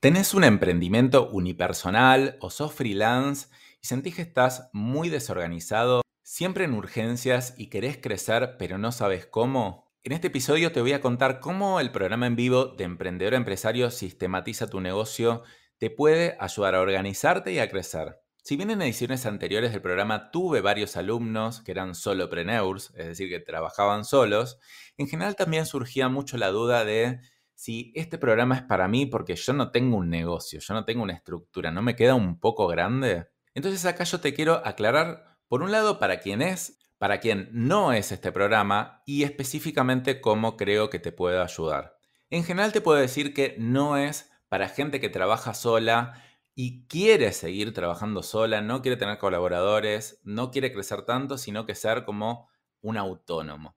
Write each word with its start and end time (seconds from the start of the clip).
¿Tenés 0.00 0.32
un 0.32 0.44
emprendimiento 0.44 1.28
unipersonal 1.28 2.38
o 2.40 2.48
sos 2.48 2.72
freelance 2.72 3.48
y 3.82 3.86
sentís 3.86 4.14
que 4.14 4.22
estás 4.22 4.70
muy 4.72 5.10
desorganizado, 5.10 6.00
siempre 6.22 6.64
en 6.64 6.72
urgencias 6.72 7.52
y 7.58 7.68
querés 7.68 7.98
crecer 7.98 8.56
pero 8.58 8.78
no 8.78 8.92
sabes 8.92 9.26
cómo? 9.26 9.92
En 10.02 10.12
este 10.12 10.28
episodio 10.28 10.72
te 10.72 10.80
voy 10.80 10.94
a 10.94 11.02
contar 11.02 11.38
cómo 11.38 11.80
el 11.80 11.90
programa 11.92 12.26
en 12.26 12.34
vivo 12.34 12.64
de 12.64 12.84
Emprendedor 12.84 13.34
Empresario 13.34 13.90
Sistematiza 13.90 14.70
tu 14.70 14.80
negocio 14.80 15.42
te 15.76 15.90
puede 15.90 16.34
ayudar 16.40 16.76
a 16.76 16.80
organizarte 16.80 17.52
y 17.52 17.58
a 17.58 17.68
crecer. 17.68 18.22
Si 18.38 18.56
bien 18.56 18.70
en 18.70 18.80
ediciones 18.80 19.26
anteriores 19.26 19.70
del 19.70 19.82
programa 19.82 20.30
tuve 20.30 20.62
varios 20.62 20.96
alumnos 20.96 21.60
que 21.60 21.72
eran 21.72 21.94
solopreneurs, 21.94 22.94
es 22.96 23.04
decir, 23.04 23.28
que 23.28 23.40
trabajaban 23.40 24.06
solos, 24.06 24.58
en 24.96 25.08
general 25.08 25.36
también 25.36 25.66
surgía 25.66 26.08
mucho 26.08 26.38
la 26.38 26.48
duda 26.48 26.86
de 26.86 27.20
si 27.60 27.92
este 27.94 28.16
programa 28.16 28.56
es 28.56 28.62
para 28.62 28.88
mí 28.88 29.04
porque 29.04 29.36
yo 29.36 29.52
no 29.52 29.70
tengo 29.70 29.98
un 29.98 30.08
negocio, 30.08 30.60
yo 30.60 30.72
no 30.72 30.86
tengo 30.86 31.02
una 31.02 31.12
estructura, 31.12 31.70
¿no 31.70 31.82
me 31.82 31.94
queda 31.94 32.14
un 32.14 32.40
poco 32.40 32.66
grande? 32.66 33.26
Entonces 33.52 33.84
acá 33.84 34.04
yo 34.04 34.18
te 34.18 34.32
quiero 34.32 34.66
aclarar, 34.66 35.36
por 35.46 35.62
un 35.62 35.70
lado, 35.70 35.98
para 35.98 36.20
quién 36.20 36.40
es, 36.40 36.78
para 36.96 37.20
quién 37.20 37.50
no 37.52 37.92
es 37.92 38.12
este 38.12 38.32
programa 38.32 39.02
y 39.04 39.24
específicamente 39.24 40.22
cómo 40.22 40.56
creo 40.56 40.88
que 40.88 41.00
te 41.00 41.12
puedo 41.12 41.42
ayudar. 41.42 41.98
En 42.30 42.44
general 42.44 42.72
te 42.72 42.80
puedo 42.80 42.98
decir 42.98 43.34
que 43.34 43.56
no 43.58 43.98
es 43.98 44.32
para 44.48 44.70
gente 44.70 44.98
que 44.98 45.10
trabaja 45.10 45.52
sola 45.52 46.14
y 46.54 46.86
quiere 46.86 47.30
seguir 47.30 47.74
trabajando 47.74 48.22
sola, 48.22 48.62
no 48.62 48.80
quiere 48.80 48.96
tener 48.96 49.18
colaboradores, 49.18 50.18
no 50.24 50.50
quiere 50.50 50.72
crecer 50.72 51.02
tanto, 51.02 51.36
sino 51.36 51.66
que 51.66 51.74
ser 51.74 52.06
como 52.06 52.48
un 52.80 52.96
autónomo. 52.96 53.76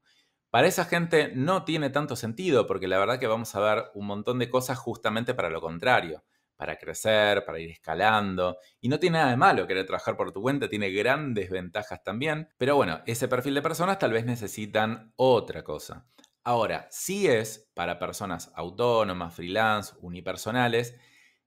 Para 0.53 0.67
esa 0.67 0.85
gente 0.85 1.31
no 1.33 1.63
tiene 1.63 1.89
tanto 1.89 2.15
sentido 2.15 2.67
porque 2.67 2.87
la 2.87 2.99
verdad 2.99 3.19
que 3.19 3.25
vamos 3.25 3.55
a 3.55 3.59
ver 3.59 3.85
un 3.95 4.05
montón 4.05 4.37
de 4.37 4.51
cosas 4.51 4.77
justamente 4.77 5.33
para 5.33 5.49
lo 5.49 5.59
contrario, 5.59 6.23
para 6.55 6.77
crecer, 6.77 7.43
para 7.43 7.59
ir 7.59 7.71
escalando. 7.71 8.59
Y 8.79 8.87
no 8.87 8.99
tiene 8.99 9.17
nada 9.17 9.31
de 9.31 9.37
malo 9.37 9.65
querer 9.65 9.87
trabajar 9.87 10.15
por 10.15 10.31
tu 10.31 10.43
cuenta, 10.43 10.69
tiene 10.69 10.91
grandes 10.91 11.49
ventajas 11.49 12.03
también. 12.03 12.49
Pero 12.59 12.75
bueno, 12.75 13.01
ese 13.07 13.27
perfil 13.27 13.55
de 13.55 13.63
personas 13.63 13.97
tal 13.97 14.11
vez 14.11 14.25
necesitan 14.25 15.11
otra 15.15 15.63
cosa. 15.63 16.05
Ahora, 16.43 16.87
sí 16.91 17.27
es 17.27 17.71
para 17.73 17.97
personas 17.97 18.51
autónomas, 18.53 19.33
freelance, 19.33 19.95
unipersonales, 20.01 20.95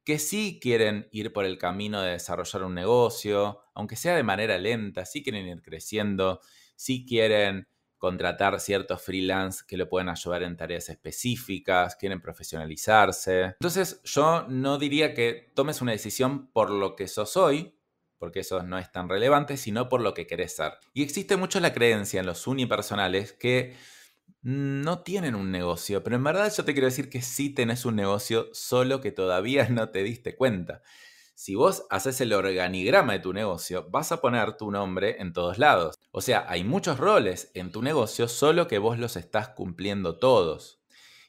que 0.02 0.18
sí 0.18 0.58
quieren 0.60 1.06
ir 1.12 1.32
por 1.32 1.44
el 1.44 1.58
camino 1.58 2.02
de 2.02 2.10
desarrollar 2.10 2.64
un 2.64 2.74
negocio, 2.74 3.60
aunque 3.72 3.94
sea 3.94 4.16
de 4.16 4.24
manera 4.24 4.58
lenta, 4.58 5.04
sí 5.04 5.22
quieren 5.22 5.46
ir 5.46 5.62
creciendo, 5.62 6.40
sí 6.74 7.06
quieren 7.06 7.68
contratar 8.06 8.60
ciertos 8.60 9.02
freelance 9.02 9.64
que 9.66 9.76
le 9.76 9.84
pueden 9.84 10.08
ayudar 10.08 10.44
en 10.44 10.56
tareas 10.56 10.88
específicas, 10.90 11.96
quieren 11.96 12.20
profesionalizarse. 12.20 13.46
Entonces 13.46 14.00
yo 14.04 14.46
no 14.48 14.78
diría 14.78 15.12
que 15.12 15.50
tomes 15.56 15.82
una 15.82 15.90
decisión 15.90 16.46
por 16.52 16.70
lo 16.70 16.94
que 16.94 17.08
sos 17.08 17.36
hoy, 17.36 17.74
porque 18.18 18.38
eso 18.38 18.62
no 18.62 18.78
es 18.78 18.92
tan 18.92 19.08
relevante, 19.08 19.56
sino 19.56 19.88
por 19.88 20.02
lo 20.02 20.14
que 20.14 20.28
querés 20.28 20.54
ser. 20.54 20.74
Y 20.94 21.02
existe 21.02 21.36
mucho 21.36 21.58
la 21.58 21.72
creencia 21.72 22.20
en 22.20 22.26
los 22.26 22.46
unipersonales 22.46 23.32
que 23.32 23.74
no 24.42 25.00
tienen 25.00 25.34
un 25.34 25.50
negocio, 25.50 26.04
pero 26.04 26.14
en 26.14 26.22
verdad 26.22 26.54
yo 26.56 26.64
te 26.64 26.74
quiero 26.74 26.86
decir 26.86 27.10
que 27.10 27.22
sí 27.22 27.50
tenés 27.50 27.84
un 27.86 27.96
negocio, 27.96 28.50
solo 28.52 29.00
que 29.00 29.10
todavía 29.10 29.68
no 29.68 29.88
te 29.88 30.04
diste 30.04 30.36
cuenta. 30.36 30.80
Si 31.38 31.54
vos 31.54 31.86
haces 31.90 32.18
el 32.22 32.32
organigrama 32.32 33.12
de 33.12 33.18
tu 33.18 33.34
negocio, 33.34 33.86
vas 33.90 34.10
a 34.10 34.22
poner 34.22 34.56
tu 34.56 34.70
nombre 34.70 35.16
en 35.20 35.34
todos 35.34 35.58
lados. 35.58 35.94
O 36.10 36.22
sea, 36.22 36.46
hay 36.48 36.64
muchos 36.64 36.98
roles 36.98 37.50
en 37.52 37.70
tu 37.70 37.82
negocio, 37.82 38.26
solo 38.26 38.66
que 38.68 38.78
vos 38.78 38.98
los 38.98 39.16
estás 39.16 39.50
cumpliendo 39.50 40.18
todos. 40.18 40.80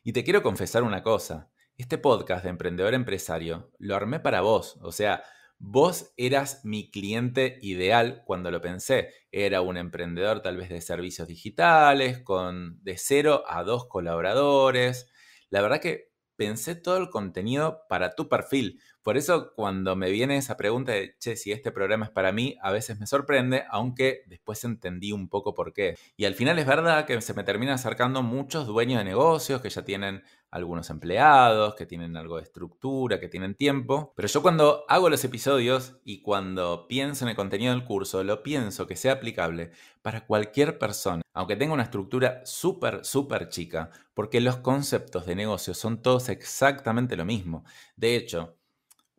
Y 0.05 0.13
te 0.13 0.23
quiero 0.23 0.43
confesar 0.43 0.83
una 0.83 1.03
cosa. 1.03 1.51
Este 1.75 1.97
podcast 1.97 2.45
de 2.45 2.51
Emprendedor 2.51 2.93
Empresario 2.93 3.69
lo 3.79 3.97
armé 3.97 4.21
para 4.21 4.39
vos. 4.39 4.79
O 4.81 4.93
sea, 4.93 5.23
vos 5.59 6.13
eras 6.15 6.63
mi 6.63 6.89
cliente 6.89 7.59
ideal 7.61 8.23
cuando 8.25 8.49
lo 8.49 8.61
pensé. 8.61 9.09
Era 9.29 9.59
un 9.59 9.75
emprendedor 9.75 10.41
tal 10.41 10.55
vez 10.55 10.69
de 10.69 10.79
servicios 10.79 11.27
digitales, 11.27 12.19
con 12.19 12.81
de 12.81 12.97
cero 12.97 13.43
a 13.45 13.63
dos 13.63 13.89
colaboradores. 13.89 15.11
La 15.49 15.61
verdad 15.61 15.81
que 15.81 16.13
pensé 16.37 16.75
todo 16.75 16.97
el 16.97 17.09
contenido 17.09 17.81
para 17.89 18.15
tu 18.15 18.29
perfil. 18.29 18.79
Por 19.01 19.17
eso 19.17 19.53
cuando 19.55 19.95
me 19.95 20.11
viene 20.11 20.37
esa 20.37 20.57
pregunta 20.57 20.91
de, 20.91 21.15
che, 21.19 21.35
si 21.35 21.51
este 21.51 21.71
programa 21.71 22.05
es 22.05 22.11
para 22.11 22.31
mí, 22.31 22.57
a 22.61 22.71
veces 22.71 22.99
me 22.99 23.07
sorprende, 23.07 23.63
aunque 23.69 24.23
después 24.27 24.63
entendí 24.63 25.11
un 25.11 25.29
poco 25.29 25.53
por 25.53 25.73
qué. 25.73 25.97
Y 26.15 26.25
al 26.25 26.35
final 26.35 26.59
es 26.59 26.65
verdad 26.65 27.05
que 27.05 27.19
se 27.21 27.33
me 27.33 27.43
terminan 27.43 27.75
acercando 27.75 28.21
muchos 28.21 28.67
dueños 28.67 28.99
de 28.99 29.05
negocios 29.05 29.61
que 29.61 29.69
ya 29.69 29.83
tienen 29.83 30.23
algunos 30.51 30.89
empleados, 30.89 31.75
que 31.75 31.85
tienen 31.85 32.15
algo 32.17 32.37
de 32.37 32.43
estructura, 32.43 33.19
que 33.19 33.27
tienen 33.27 33.55
tiempo. 33.55 34.13
Pero 34.15 34.27
yo 34.27 34.41
cuando 34.41 34.85
hago 34.87 35.09
los 35.09 35.23
episodios 35.23 35.97
y 36.03 36.21
cuando 36.21 36.87
pienso 36.87 37.25
en 37.25 37.29
el 37.29 37.35
contenido 37.35 37.73
del 37.73 37.85
curso, 37.85 38.23
lo 38.23 38.43
pienso 38.43 38.87
que 38.87 38.95
sea 38.95 39.13
aplicable 39.13 39.71
para 40.01 40.25
cualquier 40.25 40.77
persona, 40.77 41.21
aunque 41.33 41.55
tenga 41.55 41.73
una 41.73 41.83
estructura 41.83 42.41
súper, 42.45 43.03
súper 43.03 43.49
chica, 43.49 43.91
porque 44.13 44.41
los 44.41 44.57
conceptos 44.57 45.25
de 45.25 45.35
negocio 45.35 45.73
son 45.73 46.01
todos 46.01 46.29
exactamente 46.29 47.17
lo 47.17 47.25
mismo. 47.25 47.65
De 47.95 48.15
hecho, 48.15 48.57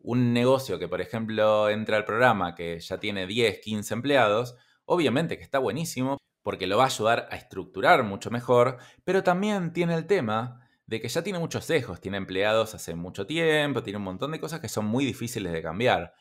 un 0.01 0.33
negocio 0.33 0.79
que, 0.79 0.87
por 0.87 1.01
ejemplo, 1.01 1.69
entra 1.69 1.97
al 1.97 2.05
programa 2.05 2.55
que 2.55 2.79
ya 2.79 2.99
tiene 2.99 3.27
10, 3.27 3.59
15 3.59 3.93
empleados, 3.93 4.55
obviamente 4.85 5.37
que 5.37 5.43
está 5.43 5.59
buenísimo 5.59 6.17
porque 6.41 6.67
lo 6.67 6.77
va 6.77 6.85
a 6.85 6.87
ayudar 6.87 7.27
a 7.31 7.35
estructurar 7.35 8.03
mucho 8.03 8.31
mejor, 8.31 8.77
pero 9.03 9.23
también 9.23 9.73
tiene 9.73 9.93
el 9.93 10.07
tema 10.07 10.61
de 10.89 10.99
que 10.99 11.07
ya 11.07 11.21
tiene 11.21 11.37
muchos 11.37 11.65
sesgos, 11.65 12.01
tiene 12.01 12.17
empleados 12.17 12.73
hace 12.73 12.95
mucho 12.95 13.27
tiempo, 13.27 13.83
tiene 13.83 13.97
un 13.97 14.03
montón 14.03 14.31
de 14.31 14.39
cosas 14.39 14.59
que 14.59 14.67
son 14.67 14.85
muy 14.85 15.05
difíciles 15.05 15.53
de 15.53 15.61
cambiar. 15.61 16.15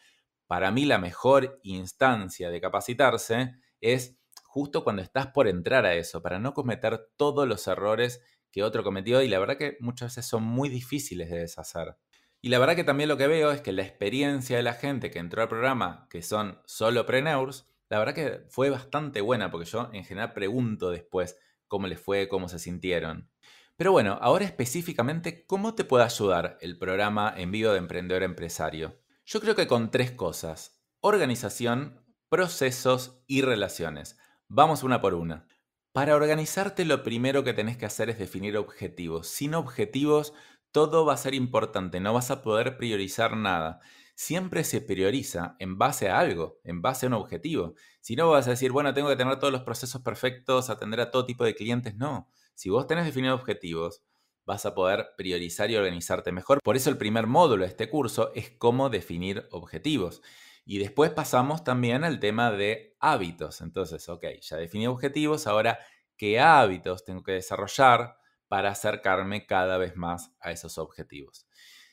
Para 0.47 0.71
mí 0.71 0.85
la 0.85 0.99
mejor 0.99 1.59
instancia 1.63 2.51
de 2.51 2.61
capacitarse 2.61 3.55
es 3.81 4.19
justo 4.45 4.85
cuando 4.85 5.01
estás 5.01 5.29
por 5.29 5.49
entrar 5.49 5.87
a 5.87 5.95
eso, 5.95 6.21
para 6.21 6.39
no 6.39 6.53
cometer 6.53 7.09
todos 7.17 7.49
los 7.49 7.67
errores 7.67 8.21
que 8.53 8.63
otro 8.63 8.85
cometió 8.85 9.23
y 9.23 9.29
la 9.29 9.39
verdad 9.39 9.57
que 9.57 9.79
muchas 9.81 10.11
veces 10.15 10.29
son 10.29 10.43
muy 10.43 10.69
difíciles 10.69 11.31
de 11.31 11.39
deshacer. 11.39 11.97
Y 12.43 12.51
la 12.51 12.59
verdad 12.59 12.77
que 12.77 12.85
también 12.85 13.09
lo 13.09 13.17
que 13.17 13.27
veo 13.27 13.51
es 13.51 13.63
que 13.63 13.73
la 13.73 13.83
experiencia 13.83 14.59
de 14.59 14.63
la 14.63 14.75
gente 14.75 15.11
que 15.11 15.19
entró 15.19 15.41
al 15.41 15.49
programa, 15.49 16.07
que 16.11 16.21
son 16.21 16.61
solo 16.67 17.07
preneurs, 17.07 17.67
la 17.89 17.99
verdad 17.99 18.15
que 18.15 18.45
fue 18.51 18.69
bastante 18.69 19.23
buena 19.23 19.51
porque 19.51 19.65
yo 19.71 19.89
en 19.95 20.05
general 20.05 20.35
pregunto 20.35 20.91
después 20.91 21.39
cómo 21.69 21.87
les 21.87 21.99
fue, 21.99 22.29
cómo 22.29 22.51
se 22.51 22.59
sintieron. 22.59 23.31
Pero 23.79 23.93
bueno, 23.93 24.19
ahora 24.21 24.45
específicamente, 24.45 25.47
¿cómo 25.47 25.77
te 25.77 25.85
puede 25.85 26.03
ayudar 26.03 26.59
el 26.61 26.81
programa 26.81 27.33
en 27.37 27.53
vivo 27.53 27.71
de 27.71 27.79
Emprendedor 27.79 28.25
Empresario? 28.25 28.99
Yo 29.25 29.41
creo 29.41 29.55
que 29.55 29.69
con 29.69 29.93
tres 29.93 30.11
cosas. 30.11 30.83
Organización, 30.99 32.05
procesos 32.29 33.23
y 33.29 33.43
relaciones. 33.43 34.19
Vamos 34.49 34.83
una 34.83 35.01
por 35.01 35.15
una. 35.15 35.47
Para 35.93 36.17
organizarte 36.17 36.85
lo 36.85 37.05
primero 37.05 37.45
que 37.45 37.55
tenés 37.55 37.77
que 37.77 37.87
hacer 37.87 38.11
es 38.11 38.19
definir 38.19 38.57
objetivos. 38.57 39.29
Sin 39.29 39.55
objetivos 39.55 40.35
todo 40.73 41.07
va 41.07 41.13
a 41.13 41.17
ser 41.17 41.35
importante, 41.35 42.01
no 42.01 42.13
vas 42.13 42.33
a 42.33 42.43
poder 42.43 42.79
priorizar 42.79 43.37
nada. 43.37 43.79
Siempre 44.17 44.65
se 44.65 44.81
prioriza 44.81 45.55
en 45.61 45.79
base 45.79 46.09
a 46.09 46.19
algo, 46.19 46.59
en 46.65 46.83
base 46.83 47.07
a 47.07 47.11
un 47.11 47.13
objetivo. 47.13 47.75
Si 48.01 48.17
no 48.17 48.29
vas 48.29 48.49
a 48.49 48.51
decir, 48.51 48.73
bueno, 48.73 48.93
tengo 48.93 49.09
que 49.09 49.15
tener 49.15 49.39
todos 49.39 49.53
los 49.53 49.63
procesos 49.63 50.03
perfectos, 50.03 50.69
atender 50.69 50.99
a 50.99 51.13
todo 51.13 51.25
tipo 51.25 51.45
de 51.45 51.55
clientes, 51.55 51.95
no. 51.95 52.29
Si 52.59 52.71
vos 52.71 52.89
tenés 52.89 53.05
definidos 53.05 53.39
objetivos, 53.39 54.03
vas 54.45 54.67
a 54.67 54.75
poder 54.75 55.11
priorizar 55.17 55.71
y 55.71 55.77
organizarte 55.77 56.33
mejor. 56.33 56.59
Por 56.61 56.75
eso 56.75 56.91
el 56.91 56.99
primer 56.99 57.29
módulo 57.29 57.63
de 57.63 57.69
este 57.69 57.89
curso 57.89 58.33
es 58.35 58.51
cómo 58.51 58.91
definir 58.91 59.47
objetivos. 59.53 60.23
Y 60.65 60.79
después 60.81 61.13
pasamos 61.13 61.63
también 61.63 62.03
al 62.03 62.19
tema 62.19 62.51
de 62.51 62.97
hábitos. 62.99 63.61
Entonces, 63.61 64.09
ok, 64.09 64.25
ya 64.41 64.57
definí 64.57 64.89
objetivos, 64.89 65.47
ahora, 65.47 65.79
¿qué 66.17 66.41
hábitos 66.41 67.05
tengo 67.05 67.23
que 67.23 67.31
desarrollar 67.31 68.17
para 68.49 68.71
acercarme 68.71 69.47
cada 69.47 69.79
vez 69.79 69.95
más 69.95 70.35
a 70.41 70.51
esos 70.51 70.79
objetivos? 70.79 71.47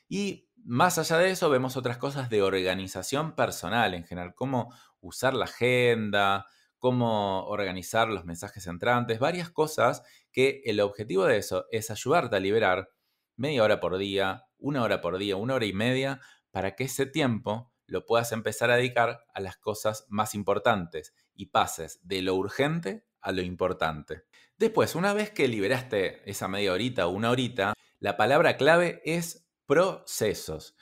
Y 0.10 0.50
más 0.56 0.98
allá 0.98 1.20
de 1.20 1.30
eso, 1.30 1.52
vemos 1.52 1.78
otras 1.78 2.00
cosas 2.00 2.28
de 2.32 2.42
organización 2.42 3.36
personal 3.36 3.94
en 3.94 4.04
general, 4.04 4.34
cómo 4.34 4.74
usar 5.00 5.36
la 5.36 5.46
agenda, 5.46 6.48
cómo 6.80 7.46
organizar 7.48 8.08
los 8.10 8.26
mensajes 8.26 8.68
entrantes, 8.68 9.18
varias 9.18 9.50
cosas 9.50 10.04
que 10.36 10.62
el 10.66 10.82
objetivo 10.82 11.24
de 11.24 11.38
eso 11.38 11.66
es 11.72 11.90
ayudarte 11.90 12.36
a 12.36 12.42
liberar 12.42 12.90
media 13.38 13.64
hora 13.64 13.80
por 13.80 13.98
día, 13.98 14.50
una 14.58 14.84
hora 14.84 15.00
por 15.00 15.18
día, 15.18 15.38
una 15.38 15.56
hora 15.56 15.66
y 15.66 15.72
media, 15.72 16.20
para 16.52 16.76
que 16.76 16.84
ese 16.84 17.06
tiempo 17.06 17.72
lo 17.88 18.06
puedas 18.06 18.34
empezar 18.34 18.70
a 18.70 18.76
dedicar 18.76 19.24
a 19.34 19.40
las 19.40 19.56
cosas 19.56 20.06
más 20.10 20.36
importantes 20.36 21.14
y 21.36 21.46
pases 21.46 22.02
de 22.04 22.22
lo 22.22 22.36
urgente 22.36 23.06
a 23.22 23.32
lo 23.32 23.44
importante. 23.44 24.24
Después, 24.58 24.96
una 24.96 25.14
vez 25.14 25.32
que 25.32 25.48
liberaste 25.48 26.30
esa 26.30 26.50
media 26.50 26.74
horita 26.74 27.08
o 27.08 27.12
una 27.12 27.32
horita, 27.32 27.74
la 28.00 28.18
palabra 28.18 28.58
clave 28.58 29.02
es 29.06 29.48
procesos 29.66 30.76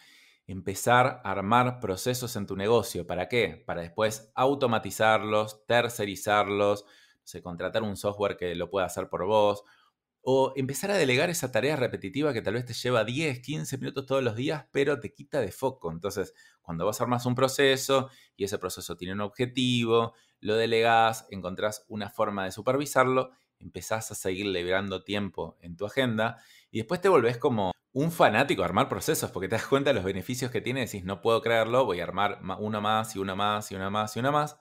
empezar 0.47 1.21
a 1.23 1.31
armar 1.31 1.79
procesos 1.79 2.35
en 2.37 2.47
tu 2.47 2.55
negocio. 2.55 3.05
¿Para 3.05 3.29
qué? 3.29 3.63
Para 3.67 3.81
después 3.81 4.31
automatizarlos, 4.33 5.63
tercerizarlos, 5.67 6.85
contratar 7.41 7.83
un 7.83 7.97
software 7.97 8.37
que 8.37 8.55
lo 8.55 8.69
pueda 8.69 8.85
hacer 8.85 9.09
por 9.09 9.25
vos, 9.25 9.63
O 10.25 10.53
empezar 10.55 10.89
a 10.91 10.95
delegar 10.97 11.29
esa 11.29 11.51
tarea 11.51 11.75
repetitiva 11.75 12.33
que 12.33 12.41
tal 12.41 12.53
vez 12.55 12.65
te 12.65 12.73
lleva 12.73 13.03
10, 13.03 13.41
15 13.41 13.77
minutos 13.77 14.05
todos 14.05 14.23
los 14.23 14.35
días, 14.35 14.65
pero 14.71 14.99
te 14.99 15.13
quita 15.13 15.41
de 15.41 15.51
foco. 15.51 15.91
Entonces, 15.91 16.33
cuando 16.61 16.85
vas 16.85 17.01
a 17.01 17.03
armar 17.03 17.19
un 17.25 17.35
proceso 17.35 18.09
y 18.37 18.45
ese 18.45 18.57
proceso 18.57 18.95
tiene 18.95 19.13
un 19.13 19.21
objetivo, 19.21 20.13
lo 20.39 20.55
delegás, 20.55 21.27
encontrás 21.29 21.85
una 21.89 22.09
forma 22.09 22.45
de 22.45 22.51
supervisarlo, 22.53 23.31
empezás 23.59 24.11
a 24.11 24.15
seguir 24.15 24.45
liberando 24.47 25.03
tiempo 25.03 25.57
en 25.61 25.75
tu 25.77 25.85
agenda 25.85 26.37
y 26.71 26.79
después 26.79 27.01
te 27.01 27.09
volvés 27.09 27.37
como 27.37 27.71
un 27.91 28.11
fanático 28.11 28.61
de 28.61 28.67
armar 28.67 28.89
procesos 28.89 29.29
porque 29.31 29.47
te 29.47 29.55
das 29.55 29.67
cuenta 29.67 29.89
de 29.91 29.95
los 29.95 30.03
beneficios 30.03 30.51
que 30.51 30.61
tiene, 30.61 30.81
decís, 30.81 31.03
no 31.03 31.21
puedo 31.21 31.41
creerlo, 31.41 31.85
voy 31.85 31.99
a 31.99 32.03
armar 32.03 32.39
uno 32.59 32.81
más 32.81 33.15
y 33.15 33.19
una 33.19 33.35
más 33.35 33.71
y 33.71 33.75
una 33.75 33.89
más 33.89 34.15
y 34.15 34.19
una 34.19 34.31
más, 34.31 34.57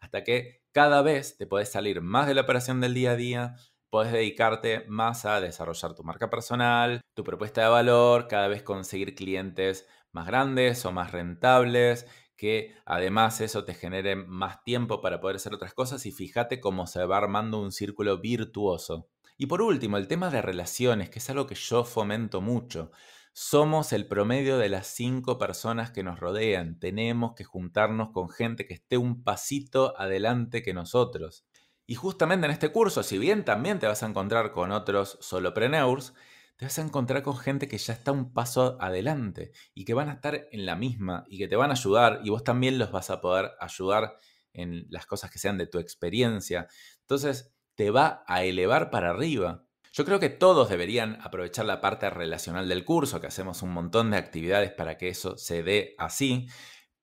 hasta 0.00 0.24
que 0.24 0.62
cada 0.76 1.00
vez 1.00 1.38
te 1.38 1.46
podés 1.46 1.72
salir 1.72 2.02
más 2.02 2.26
de 2.26 2.34
la 2.34 2.42
operación 2.42 2.82
del 2.82 2.92
día 2.92 3.12
a 3.12 3.16
día, 3.16 3.54
podés 3.88 4.12
dedicarte 4.12 4.84
más 4.88 5.24
a 5.24 5.40
desarrollar 5.40 5.94
tu 5.94 6.04
marca 6.04 6.28
personal, 6.28 7.00
tu 7.14 7.24
propuesta 7.24 7.62
de 7.62 7.68
valor, 7.68 8.28
cada 8.28 8.46
vez 8.46 8.62
conseguir 8.62 9.14
clientes 9.14 9.88
más 10.12 10.26
grandes 10.26 10.84
o 10.84 10.92
más 10.92 11.12
rentables, 11.12 12.06
que 12.36 12.74
además 12.84 13.40
eso 13.40 13.64
te 13.64 13.72
genere 13.72 14.16
más 14.16 14.64
tiempo 14.64 15.00
para 15.00 15.18
poder 15.18 15.36
hacer 15.36 15.54
otras 15.54 15.72
cosas 15.72 16.04
y 16.04 16.12
fíjate 16.12 16.60
cómo 16.60 16.86
se 16.86 17.02
va 17.06 17.16
armando 17.16 17.58
un 17.58 17.72
círculo 17.72 18.18
virtuoso. 18.18 19.08
Y 19.38 19.46
por 19.46 19.62
último, 19.62 19.96
el 19.96 20.08
tema 20.08 20.28
de 20.28 20.42
relaciones, 20.42 21.08
que 21.08 21.20
es 21.20 21.30
algo 21.30 21.46
que 21.46 21.54
yo 21.54 21.84
fomento 21.84 22.42
mucho. 22.42 22.90
Somos 23.38 23.92
el 23.92 24.08
promedio 24.08 24.56
de 24.56 24.70
las 24.70 24.86
cinco 24.86 25.36
personas 25.36 25.90
que 25.90 26.02
nos 26.02 26.18
rodean. 26.18 26.78
Tenemos 26.78 27.34
que 27.34 27.44
juntarnos 27.44 28.08
con 28.08 28.30
gente 28.30 28.66
que 28.66 28.72
esté 28.72 28.96
un 28.96 29.24
pasito 29.24 29.92
adelante 30.00 30.62
que 30.62 30.72
nosotros. 30.72 31.44
Y 31.86 31.96
justamente 31.96 32.46
en 32.46 32.52
este 32.52 32.72
curso, 32.72 33.02
si 33.02 33.18
bien 33.18 33.44
también 33.44 33.78
te 33.78 33.86
vas 33.86 34.02
a 34.02 34.06
encontrar 34.06 34.52
con 34.52 34.72
otros 34.72 35.18
solopreneurs, 35.20 36.14
te 36.56 36.64
vas 36.64 36.78
a 36.78 36.82
encontrar 36.82 37.22
con 37.22 37.36
gente 37.36 37.68
que 37.68 37.76
ya 37.76 37.92
está 37.92 38.10
un 38.10 38.32
paso 38.32 38.78
adelante 38.80 39.52
y 39.74 39.84
que 39.84 39.92
van 39.92 40.08
a 40.08 40.14
estar 40.14 40.48
en 40.50 40.64
la 40.64 40.74
misma 40.74 41.24
y 41.28 41.36
que 41.36 41.46
te 41.46 41.56
van 41.56 41.68
a 41.68 41.74
ayudar 41.74 42.20
y 42.24 42.30
vos 42.30 42.42
también 42.42 42.78
los 42.78 42.90
vas 42.90 43.10
a 43.10 43.20
poder 43.20 43.50
ayudar 43.60 44.16
en 44.54 44.86
las 44.88 45.04
cosas 45.04 45.30
que 45.30 45.38
sean 45.38 45.58
de 45.58 45.66
tu 45.66 45.78
experiencia. 45.78 46.68
Entonces, 47.02 47.52
te 47.74 47.90
va 47.90 48.24
a 48.26 48.44
elevar 48.44 48.88
para 48.88 49.10
arriba. 49.10 49.65
Yo 49.96 50.04
creo 50.04 50.20
que 50.20 50.28
todos 50.28 50.68
deberían 50.68 51.18
aprovechar 51.22 51.64
la 51.64 51.80
parte 51.80 52.10
relacional 52.10 52.68
del 52.68 52.84
curso, 52.84 53.18
que 53.18 53.28
hacemos 53.28 53.62
un 53.62 53.70
montón 53.70 54.10
de 54.10 54.18
actividades 54.18 54.70
para 54.70 54.98
que 54.98 55.08
eso 55.08 55.38
se 55.38 55.62
dé 55.62 55.94
así, 55.96 56.48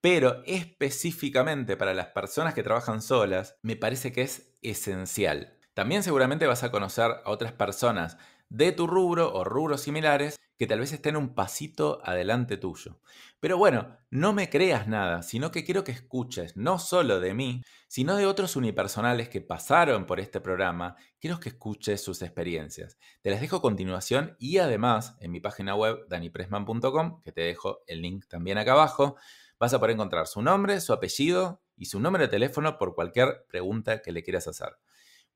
pero 0.00 0.44
específicamente 0.46 1.76
para 1.76 1.92
las 1.92 2.06
personas 2.06 2.54
que 2.54 2.62
trabajan 2.62 3.02
solas, 3.02 3.58
me 3.62 3.74
parece 3.74 4.12
que 4.12 4.22
es 4.22 4.54
esencial. 4.62 5.58
También 5.74 6.04
seguramente 6.04 6.46
vas 6.46 6.62
a 6.62 6.70
conocer 6.70 7.10
a 7.24 7.30
otras 7.32 7.50
personas 7.50 8.16
de 8.48 8.72
tu 8.72 8.86
rubro 8.86 9.32
o 9.32 9.44
rubros 9.44 9.82
similares 9.82 10.38
que 10.56 10.66
tal 10.66 10.80
vez 10.80 10.92
estén 10.92 11.16
un 11.16 11.34
pasito 11.34 12.00
adelante 12.04 12.56
tuyo. 12.56 13.00
Pero 13.40 13.58
bueno, 13.58 13.98
no 14.10 14.32
me 14.32 14.48
creas 14.48 14.86
nada, 14.86 15.22
sino 15.22 15.50
que 15.50 15.64
quiero 15.64 15.82
que 15.82 15.92
escuches 15.92 16.56
no 16.56 16.78
solo 16.78 17.20
de 17.20 17.34
mí, 17.34 17.62
sino 17.88 18.16
de 18.16 18.26
otros 18.26 18.56
unipersonales 18.56 19.28
que 19.28 19.40
pasaron 19.40 20.06
por 20.06 20.20
este 20.20 20.40
programa, 20.40 20.96
quiero 21.18 21.40
que 21.40 21.50
escuches 21.50 22.02
sus 22.02 22.22
experiencias. 22.22 22.98
Te 23.20 23.30
las 23.30 23.40
dejo 23.40 23.56
a 23.56 23.62
continuación 23.62 24.36
y 24.38 24.58
además 24.58 25.16
en 25.20 25.32
mi 25.32 25.40
página 25.40 25.74
web 25.74 26.06
danipresman.com, 26.08 27.20
que 27.20 27.32
te 27.32 27.42
dejo 27.42 27.80
el 27.86 28.02
link 28.02 28.26
también 28.28 28.58
acá 28.58 28.72
abajo, 28.72 29.16
vas 29.58 29.74
a 29.74 29.80
poder 29.80 29.94
encontrar 29.94 30.26
su 30.26 30.40
nombre, 30.40 30.80
su 30.80 30.92
apellido 30.92 31.62
y 31.76 31.86
su 31.86 31.98
número 31.98 32.24
de 32.24 32.28
teléfono 32.28 32.78
por 32.78 32.94
cualquier 32.94 33.44
pregunta 33.48 34.00
que 34.02 34.12
le 34.12 34.22
quieras 34.22 34.46
hacer. 34.46 34.76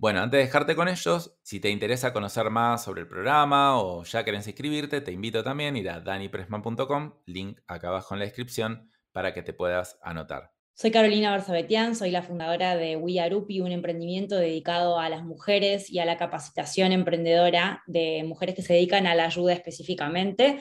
Bueno, 0.01 0.21
antes 0.21 0.39
de 0.39 0.45
dejarte 0.45 0.77
con 0.77 0.87
ellos, 0.87 1.37
si 1.43 1.59
te 1.59 1.71
interesa 1.71 2.13
conocer 2.13 2.51
más 2.51 2.85
sobre 2.85 3.01
el 3.01 3.09
programa 3.09 3.83
o 3.83 4.05
ya 4.05 4.25
querés 4.25 4.47
inscribirte, 4.47 5.01
te 5.01 5.11
invito 5.11 5.43
también 5.43 5.75
a 5.75 5.79
ir 5.81 5.91
a 5.91 5.99
danipresman.com, 5.99 7.15
link 7.27 7.59
acá 7.67 7.89
abajo 7.89 8.15
en 8.15 8.21
la 8.21 8.27
descripción, 8.27 8.93
para 9.11 9.35
que 9.35 9.43
te 9.43 9.53
puedas 9.53 9.99
anotar. 10.01 10.53
Soy 10.75 10.93
Carolina 10.93 11.33
Barzabetian, 11.33 11.97
soy 11.97 12.13
la 12.13 12.23
fundadora 12.23 12.77
de 12.77 12.95
We 12.95 13.19
Arupi, 13.19 13.61
un 13.61 13.73
emprendimiento 13.73 14.37
dedicado 14.37 15.01
a 15.01 15.09
las 15.09 15.25
mujeres 15.25 15.91
y 15.91 15.99
a 15.99 16.05
la 16.05 16.17
capacitación 16.17 16.93
emprendedora 16.93 17.83
de 17.89 18.23
mujeres 18.23 18.55
que 18.55 18.63
se 18.63 18.75
dedican 18.75 19.09
a 19.09 19.17
la 19.17 19.25
ayuda 19.25 19.53
específicamente. 19.53 20.61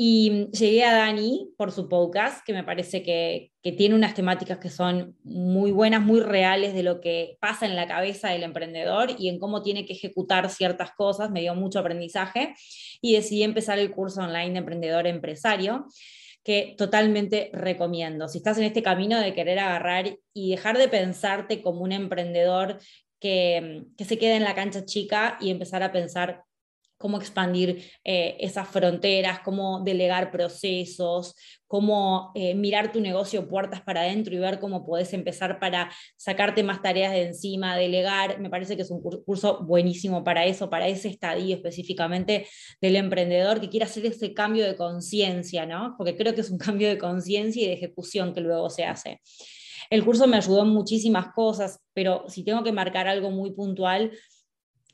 Y 0.00 0.46
llegué 0.52 0.84
a 0.84 0.94
Dani 0.94 1.50
por 1.56 1.72
su 1.72 1.88
podcast, 1.88 2.46
que 2.46 2.52
me 2.52 2.62
parece 2.62 3.02
que, 3.02 3.50
que, 3.64 3.72
tiene 3.72 3.96
unas 3.96 4.14
temáticas 4.14 4.58
que 4.58 4.70
son 4.70 5.16
muy 5.24 5.72
buenas, 5.72 6.00
muy 6.00 6.20
reales 6.20 6.72
de 6.72 6.84
lo 6.84 7.00
que 7.00 7.36
pasa 7.40 7.66
en 7.66 7.74
la 7.74 7.88
cabeza 7.88 8.28
del 8.28 8.44
emprendedor 8.44 9.10
y 9.18 9.28
en 9.28 9.40
cómo 9.40 9.60
tiene 9.60 9.86
que 9.86 9.94
ejecutar 9.94 10.50
ciertas 10.50 10.92
cosas. 10.92 11.32
Me 11.32 11.40
dio 11.40 11.56
mucho 11.56 11.80
aprendizaje 11.80 12.54
y 13.00 13.14
decidí 13.14 13.42
empezar 13.42 13.80
el 13.80 13.90
curso 13.90 14.20
online 14.20 14.52
de 14.52 14.58
emprendedor 14.58 15.08
empresario 15.08 15.86
que 16.44 16.76
totalmente 16.78 17.50
recomiendo. 17.52 18.28
Si 18.28 18.38
estás 18.38 18.56
en 18.58 18.64
este 18.64 18.84
camino 18.84 19.18
de 19.18 19.34
querer 19.34 19.58
agarrar 19.58 20.16
y 20.32 20.50
dejar 20.52 20.78
de 20.78 20.86
pensarte 20.86 21.60
como 21.60 21.80
un 21.80 21.90
emprendedor 21.90 22.78
que, 23.18 23.82
que 23.96 24.04
se 24.04 24.16
queda 24.16 24.36
en 24.36 24.44
la 24.44 24.54
cancha 24.54 24.84
chica 24.84 25.38
y 25.40 25.50
empezar 25.50 25.82
a 25.82 25.90
pensar 25.90 26.44
cómo 26.98 27.18
expandir 27.18 27.84
eh, 28.04 28.36
esas 28.40 28.68
fronteras, 28.68 29.40
cómo 29.40 29.82
delegar 29.84 30.30
procesos, 30.30 31.34
cómo 31.66 32.32
eh, 32.34 32.54
mirar 32.54 32.92
tu 32.92 33.00
negocio 33.00 33.48
puertas 33.48 33.80
para 33.80 34.00
adentro 34.00 34.34
y 34.34 34.38
ver 34.38 34.58
cómo 34.58 34.84
puedes 34.84 35.12
empezar 35.12 35.60
para 35.60 35.90
sacarte 36.16 36.62
más 36.62 36.82
tareas 36.82 37.12
de 37.12 37.22
encima, 37.22 37.76
delegar. 37.76 38.40
Me 38.40 38.50
parece 38.50 38.74
que 38.74 38.82
es 38.82 38.90
un 38.90 39.00
curso 39.00 39.64
buenísimo 39.64 40.24
para 40.24 40.44
eso, 40.44 40.68
para 40.68 40.88
ese 40.88 41.08
estadio 41.08 41.54
específicamente 41.54 42.46
del 42.80 42.96
emprendedor 42.96 43.60
que 43.60 43.68
quiere 43.68 43.86
hacer 43.86 44.04
ese 44.06 44.34
cambio 44.34 44.66
de 44.66 44.76
conciencia, 44.76 45.64
¿no? 45.66 45.94
Porque 45.96 46.16
creo 46.16 46.34
que 46.34 46.40
es 46.40 46.50
un 46.50 46.58
cambio 46.58 46.88
de 46.88 46.98
conciencia 46.98 47.62
y 47.62 47.66
de 47.66 47.74
ejecución 47.74 48.34
que 48.34 48.40
luego 48.40 48.68
se 48.70 48.84
hace. 48.84 49.20
El 49.90 50.04
curso 50.04 50.26
me 50.26 50.36
ayudó 50.36 50.62
en 50.62 50.68
muchísimas 50.68 51.32
cosas, 51.32 51.80
pero 51.94 52.24
si 52.28 52.44
tengo 52.44 52.62
que 52.62 52.72
marcar 52.72 53.08
algo 53.08 53.30
muy 53.30 53.52
puntual, 53.52 54.12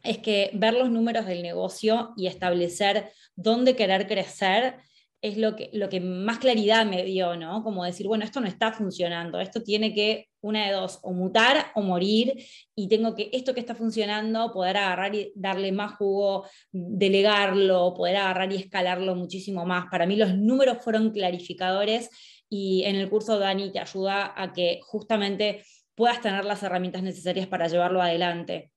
es 0.05 0.19
que 0.19 0.51
ver 0.53 0.75
los 0.75 0.91
números 0.91 1.27
del 1.27 1.43
negocio 1.43 2.13
y 2.17 2.27
establecer 2.27 3.11
dónde 3.35 3.75
querer 3.75 4.07
crecer 4.07 4.77
es 5.25 5.39
lo 5.39 5.57
que, 5.57 5.71
lo 5.73 5.89
que 5.89 6.01
más 6.01 6.39
claridad 6.39 6.85
me 6.85 7.03
dio, 7.03 7.35
¿no? 7.35 7.65
Como 7.65 7.83
decir, 7.83 8.07
bueno, 8.07 8.27
esto 8.27 8.43
no 8.43 8.47
está 8.47 8.73
funcionando, 8.73 9.41
esto 9.41 9.63
tiene 9.63 9.95
que, 9.95 10.29
una 10.43 10.67
de 10.67 10.73
dos, 10.73 10.99
o 11.03 11.15
mutar 11.15 11.73
o 11.75 11.81
morir, 11.81 12.35
y 12.75 12.89
tengo 12.89 13.15
que, 13.15 13.31
esto 13.33 13.55
que 13.55 13.61
está 13.61 13.75
funcionando, 13.75 14.53
poder 14.53 14.77
agarrar 14.77 15.15
y 15.15 15.33
darle 15.35 15.73
más 15.73 15.95
jugo, 15.97 16.47
delegarlo, 16.71 17.95
poder 17.95 18.17
agarrar 18.17 18.53
y 18.53 18.57
escalarlo 18.57 19.15
muchísimo 19.15 19.65
más. 19.65 19.87
Para 19.91 20.05
mí 20.05 20.17
los 20.17 20.37
números 20.37 20.85
fueron 20.85 21.11
clarificadores 21.11 22.11
y 22.51 22.83
en 22.85 22.97
el 22.97 23.09
curso 23.09 23.39
Dani 23.39 23.73
te 23.73 23.79
ayuda 23.79 24.35
a 24.37 24.53
que 24.53 24.81
justamente 24.83 25.65
puedas 25.95 26.21
tener 26.21 26.45
las 26.45 26.63
herramientas 26.63 27.03
necesarias 27.03 27.47
para 27.47 27.67
llevarlo 27.67 28.03
adelante. 28.03 28.74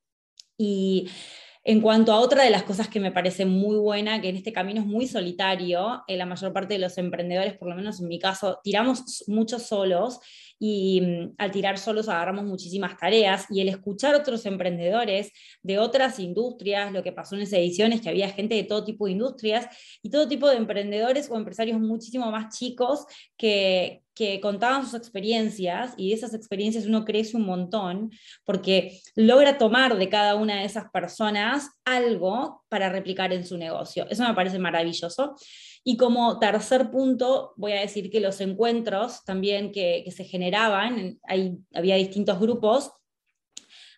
Y 0.57 1.09
en 1.63 1.81
cuanto 1.81 2.13
a 2.13 2.19
otra 2.19 2.43
de 2.43 2.49
las 2.49 2.63
cosas 2.63 2.87
que 2.87 3.01
me 3.01 3.11
parece 3.11 3.45
muy 3.45 3.75
buena, 3.77 4.21
que 4.21 4.29
en 4.29 4.37
este 4.37 4.53
camino 4.53 4.81
es 4.81 4.87
muy 4.87 5.05
solitario, 5.05 6.03
en 6.07 6.17
la 6.17 6.25
mayor 6.25 6.53
parte 6.53 6.75
de 6.75 6.79
los 6.79 6.97
emprendedores, 6.97 7.57
por 7.57 7.67
lo 7.67 7.75
menos 7.75 7.99
en 7.99 8.07
mi 8.07 8.19
caso, 8.19 8.61
tiramos 8.63 9.25
mucho 9.27 9.59
solos 9.59 10.19
y 10.59 11.01
mm, 11.01 11.35
al 11.37 11.51
tirar 11.51 11.77
solos 11.77 12.09
agarramos 12.09 12.45
muchísimas 12.45 12.97
tareas 12.97 13.45
y 13.49 13.61
el 13.61 13.69
escuchar 13.69 14.15
otros 14.15 14.45
emprendedores 14.45 15.31
de 15.61 15.79
otras 15.79 16.19
industrias, 16.19 16.91
lo 16.91 17.03
que 17.03 17.11
pasó 17.11 17.35
en 17.35 17.41
esa 17.41 17.57
edición 17.57 17.93
es 17.93 18.01
que 18.01 18.09
había 18.09 18.29
gente 18.29 18.55
de 18.55 18.63
todo 18.63 18.83
tipo 18.83 19.05
de 19.05 19.11
industrias 19.13 19.67
y 20.01 20.09
todo 20.09 20.27
tipo 20.27 20.49
de 20.49 20.57
emprendedores 20.57 21.29
o 21.29 21.37
empresarios 21.37 21.79
muchísimo 21.79 22.31
más 22.31 22.57
chicos 22.57 23.05
que, 23.37 24.01
que 24.17 24.41
contaban 24.41 24.83
sus 24.83 24.95
experiencias 24.95 25.93
y 25.95 26.09
de 26.09 26.15
esas 26.15 26.33
experiencias 26.33 26.87
uno 26.87 27.05
crece 27.05 27.37
un 27.37 27.45
montón 27.45 28.11
porque 28.45 28.99
logra 29.15 29.59
tomar 29.59 29.95
de 29.95 30.09
cada 30.09 30.35
una 30.35 30.61
de 30.61 30.65
esas 30.65 30.89
personas 30.89 31.69
algo 31.85 32.63
para 32.67 32.89
replicar 32.89 33.31
en 33.31 33.45
su 33.45 33.57
negocio. 33.57 34.07
Eso 34.09 34.27
me 34.27 34.33
parece 34.33 34.57
maravilloso. 34.57 35.35
Y 35.89 35.95
como 35.95 36.37
tercer 36.37 36.91
punto, 36.91 37.53
voy 37.55 37.71
a 37.71 37.79
decir 37.79 38.11
que 38.11 38.19
los 38.19 38.41
encuentros 38.41 39.23
también 39.23 39.71
que, 39.71 40.03
se 40.13 40.25
generaban, 40.25 41.17
había 41.73 41.95
distintos 41.95 42.41
grupos, 42.41 42.91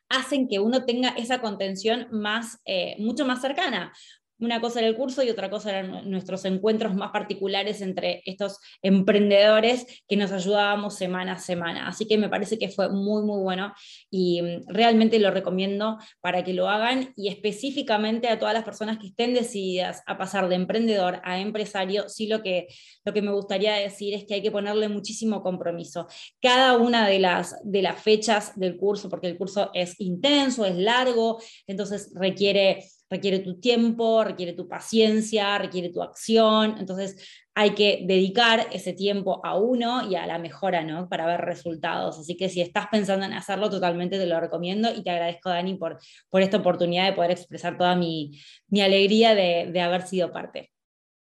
hacen 0.07 0.47
que 0.47 0.59
uno 0.59 0.85
tenga 0.85 1.09
esa 1.09 1.41
contención 1.41 2.07
más, 2.11 2.59
eh, 2.65 2.95
mucho 2.99 3.25
más 3.25 3.41
cercana 3.41 3.91
una 4.39 4.61
cosa 4.61 4.79
era 4.79 4.87
el 4.87 4.95
curso 4.95 5.23
y 5.23 5.29
otra 5.29 5.49
cosa 5.49 5.69
eran 5.69 6.09
nuestros 6.09 6.45
encuentros 6.45 6.95
más 6.95 7.11
particulares 7.11 7.81
entre 7.81 8.21
estos 8.25 8.59
emprendedores 8.81 10.03
que 10.07 10.15
nos 10.15 10.31
ayudábamos 10.31 10.95
semana 10.95 11.33
a 11.33 11.39
semana. 11.39 11.87
Así 11.87 12.07
que 12.07 12.17
me 12.17 12.29
parece 12.29 12.57
que 12.57 12.69
fue 12.69 12.89
muy, 12.89 13.23
muy 13.23 13.41
bueno 13.41 13.73
y 14.09 14.41
mm, 14.41 14.67
realmente 14.67 15.19
lo 15.19 15.31
recomiendo 15.31 15.97
para 16.21 16.43
que 16.43 16.53
lo 16.53 16.69
hagan 16.69 17.13
y 17.15 17.27
específicamente 17.27 18.29
a 18.29 18.39
todas 18.39 18.53
las 18.53 18.63
personas 18.63 18.97
que 18.97 19.07
estén 19.07 19.33
decididas 19.33 20.03
a 20.07 20.17
pasar 20.17 20.47
de 20.47 20.55
emprendedor 20.55 21.21
a 21.23 21.39
empresario, 21.39 22.07
sí 22.09 22.27
lo 22.27 22.41
que, 22.41 22.67
lo 23.05 23.13
que 23.13 23.21
me 23.21 23.31
gustaría 23.31 23.73
decir 23.73 24.13
es 24.13 24.25
que 24.25 24.35
hay 24.35 24.41
que 24.41 24.51
ponerle 24.51 24.89
muchísimo 24.89 25.41
compromiso. 25.41 26.07
Cada 26.41 26.77
una 26.77 27.07
de 27.07 27.19
las, 27.19 27.55
de 27.63 27.81
las 27.81 28.01
fechas 28.01 28.57
del 28.57 28.77
curso, 28.77 29.09
porque 29.09 29.27
el 29.27 29.37
curso 29.37 29.71
es 29.73 29.99
intenso, 29.99 30.65
es 30.65 30.75
largo, 30.75 31.41
entonces 31.67 32.11
requiere 32.15 32.83
requiere 33.09 33.39
tu 33.39 33.59
tiempo, 33.59 34.23
requiere 34.23 34.53
tu 34.53 34.67
paciencia, 34.67 35.57
requiere 35.57 35.89
tu 35.89 36.01
acción. 36.01 36.75
Entonces 36.77 37.17
hay 37.55 37.71
que 37.71 38.05
dedicar 38.07 38.67
ese 38.71 38.93
tiempo 38.93 39.41
a 39.43 39.57
uno 39.57 40.09
y 40.09 40.15
a 40.15 40.25
la 40.27 40.37
mejora, 40.37 40.83
¿no? 40.83 41.09
Para 41.09 41.25
ver 41.25 41.41
resultados. 41.41 42.19
Así 42.19 42.37
que 42.37 42.49
si 42.49 42.61
estás 42.61 42.87
pensando 42.91 43.25
en 43.25 43.33
hacerlo, 43.33 43.69
totalmente 43.69 44.17
te 44.17 44.25
lo 44.25 44.39
recomiendo 44.39 44.89
y 44.93 45.03
te 45.03 45.09
agradezco, 45.09 45.49
Dani, 45.49 45.75
por, 45.75 45.97
por 46.29 46.41
esta 46.41 46.57
oportunidad 46.57 47.05
de 47.05 47.13
poder 47.13 47.31
expresar 47.31 47.77
toda 47.77 47.95
mi, 47.95 48.39
alegría 48.71 49.35
de, 49.35 49.69
de 49.71 49.81
haber 49.81 50.03
sido 50.03 50.31
parte. 50.31 50.71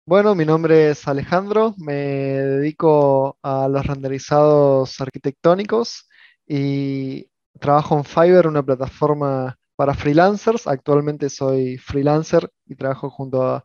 Bueno, 0.07 0.35
mi 0.35 0.47
nombre 0.47 0.91
es 0.91 1.07
Alejandro, 1.07 1.75
me 1.77 1.93
dedico 1.93 3.37
a 3.43 3.69
los 3.69 3.87
renderizados 3.87 4.99
arquitectónicos 5.01 6.09
y 6.47 7.29
trabajo 7.61 7.99
en 7.99 8.05
Fiverr, 8.05 8.47
una 8.47 8.63
plataforma 8.63 9.58
para 9.79 9.95
freelancers. 9.95 10.67
Actualmente 10.67 11.31
soy 11.31 11.79
freelancer 11.79 12.51
y 12.67 12.75
trabajo 12.75 13.11
junto 13.11 13.45
a 13.45 13.65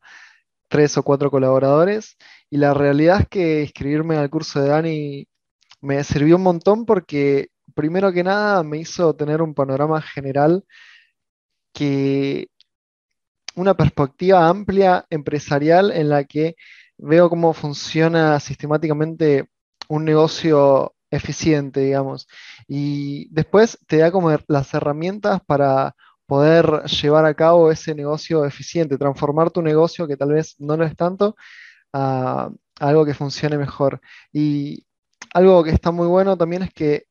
tres 0.69 0.95
o 0.97 1.03
cuatro 1.03 1.31
colaboradores. 1.31 2.17
Y 2.51 2.57
la 2.57 2.75
realidad 2.75 3.21
es 3.21 3.27
que 3.29 3.61
inscribirme 3.63 4.17
al 4.17 4.29
curso 4.29 4.61
de 4.61 4.69
Dani 4.69 5.27
me 5.81 6.03
sirvió 6.03 6.35
un 6.35 6.43
montón 6.43 6.85
porque 6.85 7.49
primero 7.73 8.13
que 8.13 8.23
nada 8.23 8.61
me 8.63 8.77
hizo 8.77 9.15
tener 9.15 9.41
un 9.41 9.55
panorama 9.55 10.01
general 10.03 10.63
que 11.73 12.47
una 13.55 13.75
perspectiva 13.75 14.47
amplia 14.47 15.07
empresarial 15.09 15.91
en 15.91 16.09
la 16.09 16.25
que 16.25 16.55
veo 16.97 17.27
cómo 17.27 17.53
funciona 17.53 18.39
sistemáticamente 18.39 19.49
un 19.89 20.05
negocio 20.05 20.93
eficiente, 21.09 21.79
digamos. 21.79 22.27
Y 22.67 23.27
después 23.33 23.79
te 23.87 23.97
da 23.97 24.11
como 24.11 24.31
las 24.47 24.73
herramientas 24.73 25.41
para 25.45 25.95
poder 26.25 26.83
llevar 26.85 27.25
a 27.25 27.33
cabo 27.33 27.71
ese 27.71 27.95
negocio 27.95 28.45
eficiente, 28.45 28.97
transformar 28.97 29.51
tu 29.51 29.61
negocio, 29.61 30.07
que 30.07 30.17
tal 30.17 30.33
vez 30.33 30.55
no 30.59 30.77
lo 30.77 30.85
es 30.85 30.95
tanto, 30.95 31.35
a, 31.93 32.49
algo 32.79 33.05
que 33.05 33.13
funcione 33.13 33.57
mejor. 33.57 34.01
Y 34.31 34.85
algo 35.33 35.63
que 35.63 35.71
está 35.71 35.91
muy 35.91 36.07
bueno 36.07 36.37
también 36.37 36.63
es 36.63 36.73
que 36.73 37.05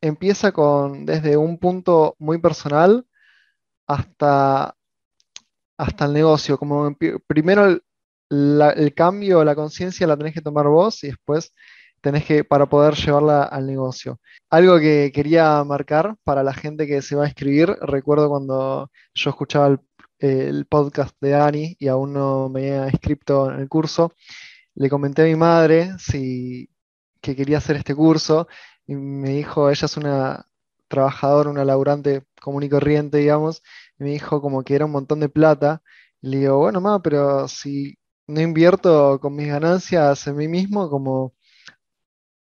empieza 0.00 0.52
con 0.52 1.06
desde 1.06 1.36
un 1.36 1.58
punto 1.58 2.16
muy 2.18 2.38
personal 2.38 3.06
hasta 3.86 4.74
hasta 5.78 6.04
el 6.06 6.12
negocio. 6.12 6.58
Como 6.58 6.96
primero 7.26 7.66
el, 7.66 7.82
el 8.30 8.94
cambio, 8.94 9.44
la 9.44 9.54
conciencia 9.54 10.06
la 10.06 10.16
tenés 10.16 10.34
que 10.34 10.42
tomar 10.42 10.66
vos 10.66 11.02
y 11.04 11.08
después 11.08 11.54
tenés 12.00 12.24
que, 12.24 12.44
para 12.44 12.66
poder 12.66 12.94
llevarla 12.94 13.42
al 13.44 13.66
negocio. 13.66 14.20
Algo 14.50 14.78
que 14.78 15.12
quería 15.14 15.62
marcar 15.64 16.16
para 16.24 16.42
la 16.42 16.54
gente 16.54 16.86
que 16.86 17.02
se 17.02 17.16
va 17.16 17.24
a 17.24 17.28
inscribir, 17.28 17.68
recuerdo 17.82 18.28
cuando 18.28 18.90
yo 19.14 19.30
escuchaba 19.30 19.78
el, 20.18 20.66
podcast 20.66 21.16
de 21.20 21.30
Dani 21.30 21.76
y 21.78 21.88
aún 21.88 22.12
no 22.12 22.48
me 22.48 22.72
había 22.72 22.90
inscrito 22.90 23.50
en 23.52 23.60
el 23.60 23.68
curso, 23.68 24.12
le 24.74 24.90
comenté 24.90 25.22
a 25.22 25.26
mi 25.26 25.36
madre 25.36 25.92
si, 25.98 26.70
que 27.20 27.36
quería 27.36 27.58
hacer 27.58 27.76
este 27.76 27.94
curso 27.94 28.48
y 28.86 28.94
me 28.96 29.30
dijo, 29.30 29.70
ella 29.70 29.86
es 29.86 29.96
una 29.96 30.46
trabajadora, 30.88 31.50
una 31.50 31.64
laburante 31.64 32.24
común 32.40 32.62
y 32.64 32.68
corriente, 32.68 33.18
digamos, 33.18 33.62
me 33.98 34.10
dijo 34.10 34.40
como 34.40 34.64
que 34.64 34.74
era 34.74 34.86
un 34.86 34.92
montón 34.92 35.20
de 35.20 35.28
plata. 35.28 35.82
Y 36.22 36.28
le 36.30 36.38
digo, 36.38 36.58
bueno, 36.58 36.80
mamá, 36.80 37.02
pero 37.02 37.48
si 37.48 37.98
no 38.26 38.40
invierto 38.40 39.18
con 39.20 39.34
mis 39.36 39.48
ganancias 39.48 40.26
en 40.26 40.36
mí 40.36 40.48
mismo, 40.48 40.88
como, 40.90 41.34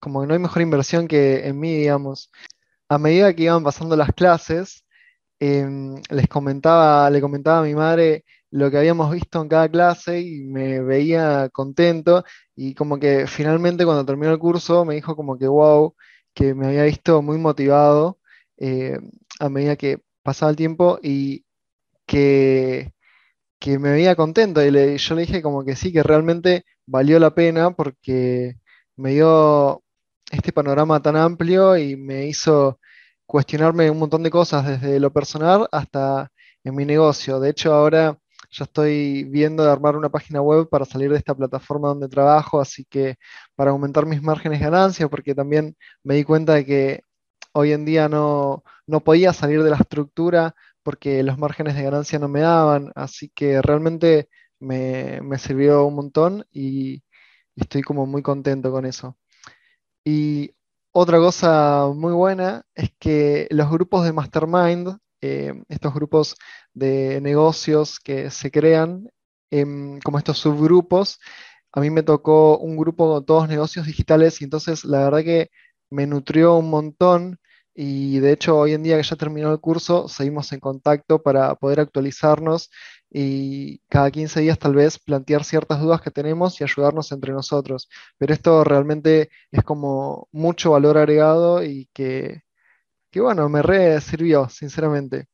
como 0.03 0.21
que 0.21 0.27
no 0.27 0.33
hay 0.33 0.39
mejor 0.39 0.61
inversión 0.61 1.07
que 1.07 1.47
en 1.47 1.59
mí, 1.59 1.77
digamos. 1.77 2.31
A 2.89 2.97
medida 2.99 3.33
que 3.35 3.43
iban 3.43 3.63
pasando 3.63 3.95
las 3.95 4.11
clases, 4.13 4.85
em, 5.39 5.95
les 6.09 6.27
comentaba, 6.27 7.09
le 7.09 7.21
comentaba 7.21 7.59
a 7.59 7.63
mi 7.63 7.75
madre 7.75 8.25
lo 8.51 8.69
que 8.71 8.77
habíamos 8.77 9.11
visto 9.11 9.41
en 9.41 9.49
cada 9.49 9.69
clase 9.69 10.21
y 10.21 10.43
me 10.43 10.81
veía 10.81 11.49
contento 11.51 12.23
y 12.55 12.75
como 12.75 12.99
que 12.99 13.27
finalmente 13.27 13.85
cuando 13.85 14.05
terminó 14.05 14.31
el 14.31 14.39
curso 14.39 14.85
me 14.85 14.95
dijo 14.95 15.15
como 15.15 15.37
que 15.37 15.47
wow, 15.47 15.95
que 16.33 16.53
me 16.53 16.67
había 16.67 16.83
visto 16.83 17.21
muy 17.21 17.37
motivado 17.37 18.19
eh, 18.57 18.97
a 19.39 19.49
medida 19.49 19.75
que 19.75 20.01
pasaba 20.23 20.51
el 20.51 20.55
tiempo 20.57 20.99
y 21.01 21.45
que, 22.05 22.93
que 23.59 23.79
me 23.79 23.91
veía 23.93 24.15
contento. 24.15 24.61
Y 24.65 24.97
yo 24.97 25.15
le 25.15 25.21
dije 25.21 25.41
como 25.41 25.65
que 25.65 25.75
sí, 25.75 25.93
que 25.93 26.03
realmente 26.03 26.65
valió 26.85 27.19
la 27.19 27.35
pena 27.35 27.71
porque 27.71 28.55
me 28.95 29.11
dio 29.13 29.82
este 30.31 30.51
panorama 30.53 31.01
tan 31.01 31.15
amplio 31.15 31.77
y 31.77 31.95
me 31.95 32.27
hizo 32.27 32.79
cuestionarme 33.25 33.89
un 33.89 33.99
montón 33.99 34.23
de 34.23 34.29
cosas, 34.31 34.67
desde 34.67 34.99
lo 34.99 35.11
personal 35.13 35.67
hasta 35.71 36.31
en 36.63 36.75
mi 36.75 36.85
negocio. 36.85 37.39
De 37.39 37.49
hecho, 37.49 37.73
ahora 37.73 38.17
ya 38.51 38.65
estoy 38.65 39.23
viendo 39.25 39.63
de 39.63 39.71
armar 39.71 39.95
una 39.95 40.09
página 40.09 40.41
web 40.41 40.69
para 40.69 40.85
salir 40.85 41.11
de 41.11 41.17
esta 41.17 41.35
plataforma 41.35 41.89
donde 41.89 42.07
trabajo, 42.09 42.61
así 42.61 42.85
que 42.85 43.15
para 43.55 43.71
aumentar 43.71 44.05
mis 44.05 44.21
márgenes 44.21 44.59
de 44.59 44.65
ganancia, 44.65 45.07
porque 45.09 45.35
también 45.35 45.75
me 46.03 46.15
di 46.15 46.23
cuenta 46.23 46.53
de 46.55 46.65
que 46.65 47.01
hoy 47.53 47.71
en 47.73 47.85
día 47.85 48.09
no, 48.09 48.63
podía 49.05 49.33
salir 49.33 49.63
de 49.63 49.69
la 49.71 49.77
estructura 49.77 50.55
porque 50.83 51.23
los 51.23 51.37
márgenes 51.37 51.75
de 51.75 51.83
ganancia 51.83 52.19
no 52.19 52.27
me 52.27 52.41
daban, 52.41 52.91
así 52.95 53.29
que 53.29 53.61
realmente 53.61 54.29
me, 54.59 55.19
sirvió 55.39 55.85
un 55.85 55.95
montón 55.95 56.45
y, 56.51 57.03
estoy 57.55 57.83
como 57.83 58.05
muy 58.07 58.23
contento 58.23 58.71
con 58.71 58.85
eso. 58.85 59.17
Y 60.05 60.51
otra 60.91 61.17
cosa 61.19 61.87
muy 61.95 62.13
buena 62.13 62.63
es 62.75 62.91
que 62.99 63.47
los 63.51 63.69
grupos 63.71 64.05
de 64.05 64.13
Mastermind, 64.13 64.97
eh, 65.21 65.53
estos 65.69 65.93
grupos 65.93 66.35
de 66.73 67.21
negocios 67.21 67.99
que 67.99 68.29
se 68.29 68.51
crean, 68.51 69.09
em, 69.51 69.99
como 70.01 70.17
estos 70.17 70.37
subgrupos, 70.39 71.19
a 71.71 71.81
mí 71.81 71.89
me 71.89 72.03
tocó 72.03 72.57
un 72.59 72.77
grupo 72.77 73.13
con 73.13 73.25
todos 73.25 73.47
negocios 73.49 73.85
digitales 73.87 74.41
y 74.41 74.45
entonces 74.45 74.85
la 74.85 75.05
verdad 75.05 75.23
que 75.23 75.49
me 75.89 76.07
nutrió 76.07 76.55
un 76.57 76.69
montón 76.69 77.39
y 77.73 78.19
de 78.19 78.31
hecho 78.33 78.57
hoy 78.57 78.73
en 78.73 78.83
día 78.83 78.97
que 78.97 79.03
ya 79.03 79.15
terminó 79.15 79.51
el 79.51 79.59
curso, 79.59 80.07
seguimos 80.07 80.51
en 80.53 80.59
contacto 80.59 81.23
para 81.23 81.55
poder 81.55 81.79
actualizarnos 81.79 82.69
y 83.13 83.79
cada 83.89 84.09
15 84.11 84.41
días 84.41 84.57
tal 84.59 84.73
vez 84.75 84.97
plantear 84.99 85.43
ciertas 85.43 85.79
dudas 85.79 86.01
que 86.01 86.11
tenemos 86.11 86.59
y 86.59 86.63
ayudarnos 86.63 87.11
entre 87.11 87.31
nosotros. 87.31 87.87
Pero 88.17 88.33
esto 88.33 88.63
realmente 88.63 89.29
es 89.51 89.63
como 89.63 90.27
mucho 90.31 90.71
valor 90.71 90.97
agregado 90.97 91.63
y 91.63 91.89
que, 91.93 92.41
que 93.11 93.21
bueno, 93.21 93.49
me 93.49 93.61
re 93.61 94.01
sirvió, 94.01 94.49
sinceramente. 94.49 95.27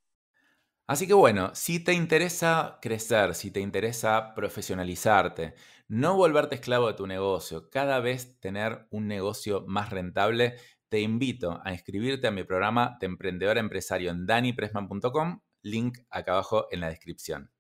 Así 0.88 1.07
que 1.07 1.13
bueno, 1.13 1.51
si 1.53 1.83
te 1.83 1.93
interesa 1.93 2.79
crecer, 2.81 3.36
si 3.36 3.51
te 3.51 3.62
interesa 3.62 4.33
profesionalizarte, 4.36 5.53
no 5.88 6.15
volverte 6.15 6.55
esclavo 6.55 6.88
de 6.88 6.95
tu 6.95 7.07
negocio, 7.07 7.69
cada 7.69 8.00
vez 8.00 8.39
tener 8.39 8.88
un 8.89 9.07
negocio 9.07 9.63
más 9.67 9.89
rentable, 9.91 10.55
te 10.89 11.00
invito 11.01 11.62
a 11.63 11.71
inscribirte 11.71 12.27
a 12.27 12.31
mi 12.31 12.43
programa 12.43 12.98
de 13.00 13.05
emprendedor 13.07 13.57
empresario 13.57 14.12
en 14.12 14.25
danipresman.com, 14.25 15.41
link 15.62 16.00
acá 16.09 16.33
abajo 16.33 16.67
en 16.71 16.81
la 16.81 16.89
descripción. 16.89 17.51